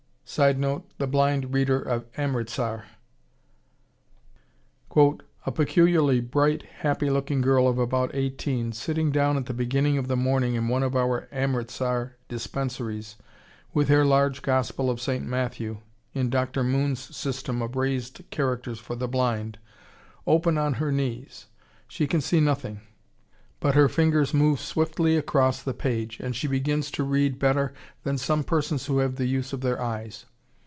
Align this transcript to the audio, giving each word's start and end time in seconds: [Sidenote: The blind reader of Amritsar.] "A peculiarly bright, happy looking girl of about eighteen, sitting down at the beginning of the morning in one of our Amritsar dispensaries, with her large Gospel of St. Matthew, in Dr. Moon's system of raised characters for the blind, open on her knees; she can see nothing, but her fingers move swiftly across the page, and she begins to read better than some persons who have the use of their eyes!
[Sidenote: 0.23 0.89
The 0.97 1.07
blind 1.07 1.53
reader 1.53 1.77
of 1.81 2.05
Amritsar.] 2.15 2.85
"A 4.95 5.51
peculiarly 5.53 6.21
bright, 6.21 6.63
happy 6.63 7.09
looking 7.09 7.41
girl 7.41 7.67
of 7.67 7.77
about 7.77 8.15
eighteen, 8.15 8.71
sitting 8.71 9.11
down 9.11 9.35
at 9.35 9.47
the 9.47 9.53
beginning 9.53 9.97
of 9.97 10.07
the 10.07 10.15
morning 10.15 10.55
in 10.55 10.69
one 10.69 10.83
of 10.83 10.95
our 10.95 11.27
Amritsar 11.33 12.15
dispensaries, 12.29 13.17
with 13.73 13.89
her 13.89 14.05
large 14.05 14.41
Gospel 14.41 14.89
of 14.89 15.01
St. 15.01 15.25
Matthew, 15.25 15.79
in 16.13 16.29
Dr. 16.29 16.63
Moon's 16.63 17.13
system 17.13 17.61
of 17.61 17.75
raised 17.75 18.21
characters 18.29 18.79
for 18.79 18.95
the 18.95 19.09
blind, 19.09 19.59
open 20.25 20.57
on 20.57 20.75
her 20.75 20.93
knees; 20.93 21.47
she 21.89 22.07
can 22.07 22.21
see 22.21 22.39
nothing, 22.39 22.79
but 23.59 23.75
her 23.75 23.87
fingers 23.87 24.33
move 24.33 24.59
swiftly 24.59 25.15
across 25.15 25.61
the 25.61 25.71
page, 25.75 26.19
and 26.19 26.35
she 26.35 26.47
begins 26.47 26.89
to 26.89 27.03
read 27.03 27.37
better 27.37 27.71
than 28.01 28.17
some 28.17 28.43
persons 28.43 28.87
who 28.87 28.97
have 28.97 29.17
the 29.17 29.27
use 29.27 29.53
of 29.53 29.61
their 29.61 29.79
eyes! 29.79 30.25